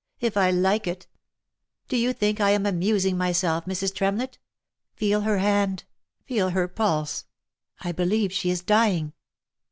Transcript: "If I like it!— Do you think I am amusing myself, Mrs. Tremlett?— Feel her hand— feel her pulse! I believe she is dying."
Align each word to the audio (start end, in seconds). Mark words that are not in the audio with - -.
"If 0.19 0.35
I 0.35 0.49
like 0.49 0.87
it!— 0.87 1.05
Do 1.87 1.95
you 1.95 2.11
think 2.11 2.41
I 2.41 2.49
am 2.49 2.65
amusing 2.65 3.19
myself, 3.19 3.65
Mrs. 3.67 3.93
Tremlett?— 3.93 4.39
Feel 4.95 5.21
her 5.21 5.37
hand— 5.37 5.83
feel 6.25 6.49
her 6.49 6.67
pulse! 6.67 7.25
I 7.81 7.91
believe 7.91 8.33
she 8.33 8.49
is 8.49 8.63
dying." 8.63 9.13